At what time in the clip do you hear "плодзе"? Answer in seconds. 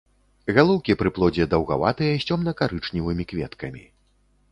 1.17-1.45